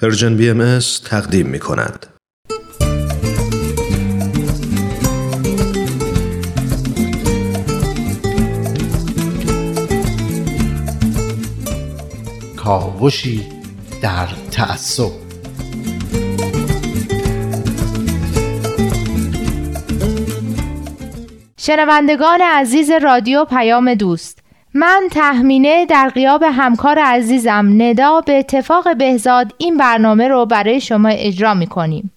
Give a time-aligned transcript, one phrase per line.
[0.00, 2.06] Persian BMS تقدیم می کند.
[12.56, 13.46] کاوشی
[14.02, 15.10] در تعصب
[21.56, 24.41] شنوندگان عزیز رادیو پیام دوست
[24.74, 31.08] من تهمینه در غیاب همکار عزیزم ندا به اتفاق بهزاد این برنامه رو برای شما
[31.08, 32.12] اجرا می کنیم.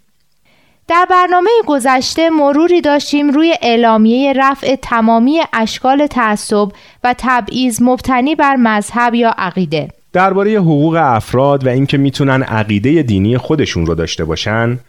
[0.87, 6.67] در برنامه گذشته مروری داشتیم روی اعلامیه رفع تمامی اشکال تعصب
[7.03, 9.89] و تبعیض مبتنی بر مذهب یا عقیده.
[10.13, 14.79] درباره حقوق افراد و اینکه می‌تونن عقیده دینی خودشون رو داشته باشن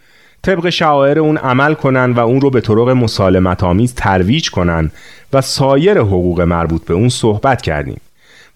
[0.43, 4.91] طبق شعائر اون عمل کنن و اون رو به طرق مسالمت آمیز ترویج کنن
[5.33, 8.01] و سایر حقوق مربوط به اون صحبت کردیم.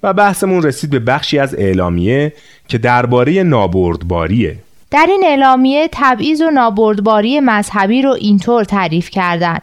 [0.03, 2.33] و بحثمون رسید به بخشی از اعلامیه
[2.67, 4.57] که درباره نابردباریه.
[4.91, 9.61] در این اعلامیه تبعیض و نابردباری مذهبی رو اینطور تعریف کردند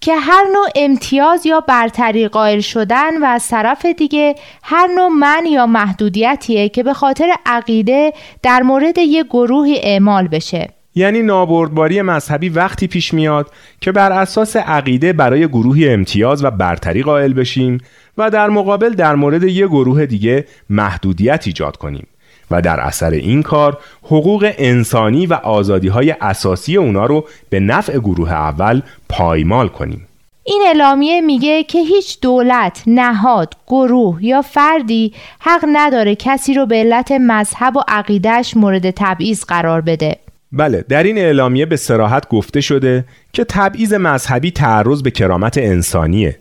[0.00, 5.46] که هر نوع امتیاز یا برتری قائل شدن و از طرف دیگه هر نوع من
[5.46, 8.12] یا محدودیتیه که به خاطر عقیده
[8.42, 10.68] در مورد یک گروهی اعمال بشه.
[10.94, 17.02] یعنی نابردباری مذهبی وقتی پیش میاد که بر اساس عقیده برای گروهی امتیاز و برتری
[17.02, 17.78] قائل بشیم
[18.18, 22.06] و در مقابل در مورد یک گروه دیگه محدودیت ایجاد کنیم
[22.50, 27.98] و در اثر این کار حقوق انسانی و آزادی های اساسی اونا رو به نفع
[27.98, 30.06] گروه اول پایمال کنیم.
[30.44, 36.76] این اعلامیه میگه که هیچ دولت، نهاد، گروه یا فردی حق نداره کسی رو به
[36.76, 40.16] علت مذهب و عقیدهش مورد تبعیض قرار بده.
[40.52, 46.38] بله در این اعلامیه به سراحت گفته شده که تبعیض مذهبی تعرض به کرامت انسانیه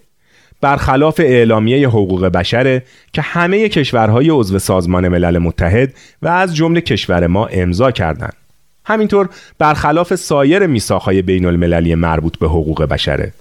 [0.62, 7.28] برخلاف اعلامیه حقوق بشره که همه کشورهای عضو سازمان ملل متحد و از جمله کشور
[7.28, 8.34] ما امضا کردند.
[8.86, 13.34] همینطور برخلاف سایر میثاقهای بین المللی مربوط به حقوق بشره.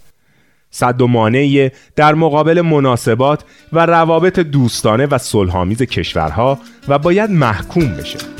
[0.70, 6.58] صد و مانعی در مقابل مناسبات و روابط دوستانه و صلحآمیز کشورها
[6.88, 8.37] و باید محکوم بشه.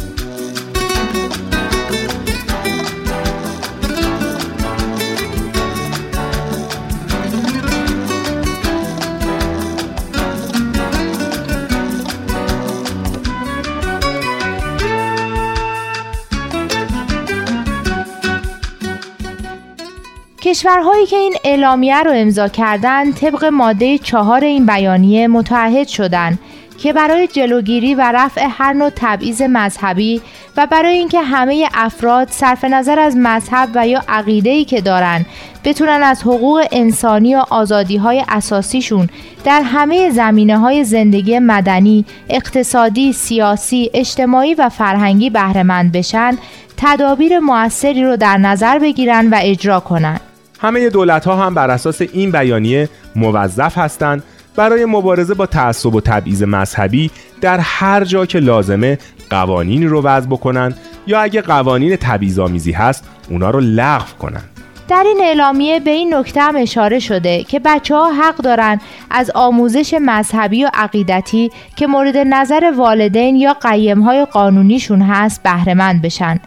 [20.49, 26.39] کشورهایی که این اعلامیه رو امضا کردند طبق ماده چهار این بیانیه متعهد شدند
[26.79, 30.21] که برای جلوگیری و رفع هر نوع تبعیض مذهبی
[30.57, 35.27] و برای اینکه همه افراد صرف نظر از مذهب و یا عقیده‌ای که دارن
[35.65, 39.09] بتونن از حقوق انسانی و آزادی های اساسیشون
[39.45, 46.39] در همه زمینه های زندگی مدنی، اقتصادی، سیاسی، اجتماعی و فرهنگی بهرهمند بشن،
[46.77, 50.21] تدابیر موثری رو در نظر بگیرن و اجرا کنن.
[50.59, 54.23] همه دولت ها هم بر اساس این بیانیه موظف هستند
[54.57, 57.11] برای مبارزه با تعصب و تبعیض مذهبی
[57.41, 58.99] در هر جا که لازمه
[59.31, 60.75] قوانینی رو وضع بکنن
[61.07, 64.43] یا اگه قوانین تبعیض‌آمیزی هست اونا رو لغو کنن
[64.89, 68.81] در این اعلامیه به این نکته هم اشاره شده که بچه ها حق دارن
[69.11, 76.03] از آموزش مذهبی و عقیدتی که مورد نظر والدین یا قیم های قانونیشون هست بهرهمند
[76.03, 76.41] بشن.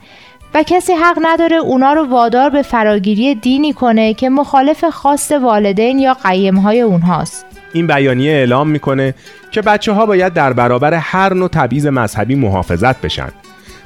[0.54, 6.00] و کسی حق نداره اونا رو وادار به فراگیری دینی کنه که مخالف خواست والدین
[6.00, 7.46] یا قیم های اونهاست.
[7.74, 9.14] این بیانیه اعلام می‌کنه
[9.52, 13.30] که بچه ها باید در برابر هر نوع تبعیض مذهبی محافظت بشن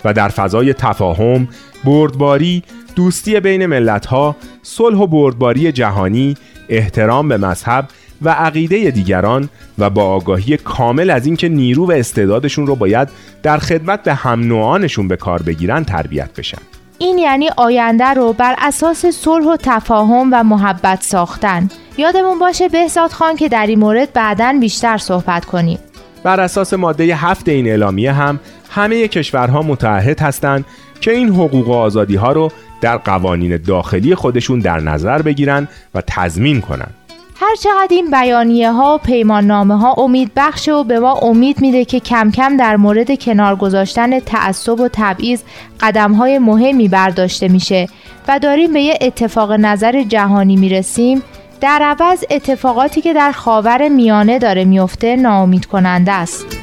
[0.05, 1.47] و در فضای تفاهم،
[1.83, 2.63] بردباری،
[2.95, 6.35] دوستی بین ملت ها، صلح و بردباری جهانی،
[6.69, 7.85] احترام به مذهب
[8.21, 9.49] و عقیده دیگران
[9.79, 13.07] و با آگاهی کامل از اینکه نیرو و استعدادشون رو باید
[13.43, 16.57] در خدمت به هم نوعانشون به کار بگیرن تربیت بشن.
[16.97, 21.69] این یعنی آینده رو بر اساس صلح و تفاهم و محبت ساختن.
[21.97, 25.79] یادمون باشه بهزاد خان که در این مورد بعدا بیشتر صحبت کنیم.
[26.23, 28.39] بر اساس ماده هفت این اعلامیه هم
[28.69, 30.65] همه کشورها متعهد هستند
[31.01, 32.51] که این حقوق و آزادی ها رو
[32.81, 36.94] در قوانین داخلی خودشون در نظر بگیرن و تضمین کنند.
[37.39, 41.85] هرچقدر این بیانیه ها و پیمان نامه ها امید بخشه و به ما امید میده
[41.85, 45.41] که کم کم در مورد کنار گذاشتن تعصب و تبعیض
[45.79, 47.87] قدم های مهمی برداشته میشه
[48.27, 51.23] و داریم به یه اتفاق نظر جهانی می‌رسیم
[51.61, 56.55] در عوض اتفاقاتی که در خاور میانه داره میفته ناامید کننده است.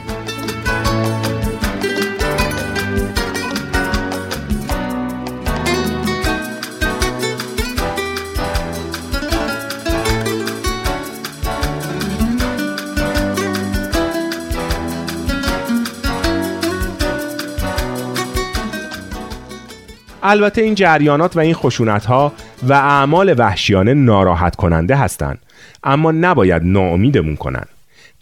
[20.23, 22.33] البته این جریانات و این خشونت ها
[22.69, 25.39] و اعمال وحشیانه ناراحت کننده هستند
[25.85, 27.65] اما نباید ناامیدمون کنن.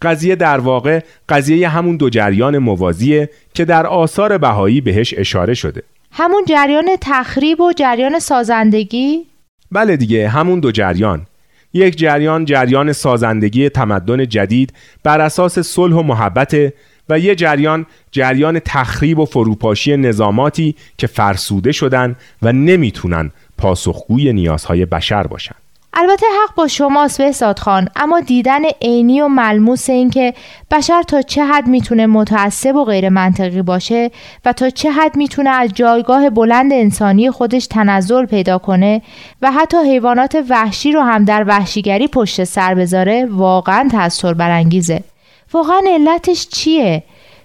[0.02, 5.82] قضیه در واقع قضیه همون دو جریان موازیه که در آثار بهایی بهش اشاره شده.
[6.12, 9.26] همون جریان تخریب و جریان سازندگی؟
[9.72, 11.26] بله دیگه همون دو جریان.
[11.72, 14.72] یک جریان جریان سازندگی تمدن جدید
[15.04, 16.72] بر اساس صلح و محبت
[17.10, 24.86] و یه جریان جریان تخریب و فروپاشی نظاماتی که فرسوده شدن و نمی‌تونن پاسخگوی نیازهای
[24.86, 25.54] بشر باشن.
[25.94, 30.34] البته حق با شماست بهزاد خان اما دیدن عینی و ملموس این که
[30.70, 34.10] بشر تا چه حد می‌تونه متعصب و غیر منطقی باشه
[34.44, 39.02] و تا چه حد می‌تونه از جایگاه بلند انسانی خودش تنزل پیدا کنه
[39.42, 45.02] و حتی حیوانات وحشی رو هم در وحشیگری پشت سر بذاره واقعا تأثیر برانگیزه.
[45.52, 47.02] واقعا علتش چیه؟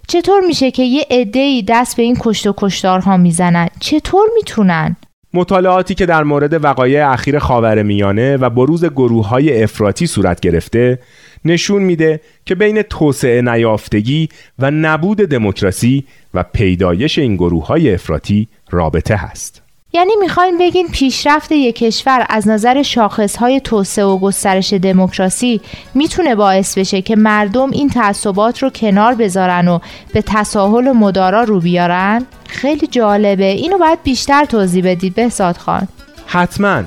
[0.07, 4.95] چطور میشه که یه عده‌ای دست به این کشت و کشتارها می‌زنن؟ چطور می‌تونن؟
[5.33, 10.99] مطالعاتی که در مورد وقایع اخیر خاورمیانه و بروز گروه های افراطی صورت گرفته
[11.45, 14.29] نشون میده که بین توسعه نیافتگی
[14.59, 16.03] و نبود دموکراسی
[16.33, 19.64] و پیدایش این گروه های افراطی رابطه هست.
[19.95, 25.61] یعنی می‌خواین بگین پیشرفت یک کشور از نظر شاخصهای توسعه و گسترش دموکراسی
[25.93, 29.79] می‌تونه باعث بشه که مردم این تعصبات رو کنار بذارن و
[30.13, 33.45] به تساهل و مدارا رو بیارن؟ خیلی جالبه.
[33.45, 35.87] اینو باید بیشتر توضیح بدید بهزاد خان.
[36.25, 36.83] حتما.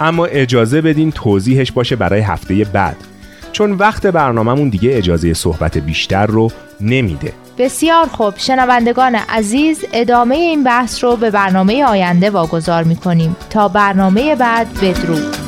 [0.00, 2.96] اما اجازه بدین توضیحش باشه برای هفته بعد.
[3.52, 6.50] چون وقت برنامهمون دیگه اجازه صحبت بیشتر رو
[6.80, 7.32] نمیده.
[7.58, 8.34] بسیار خوب.
[8.36, 13.36] شنوندگان عزیز ادامه این بحث رو به برنامه آینده واگذار می‌کنیم.
[13.50, 15.47] تا برنامه بعد بدرود.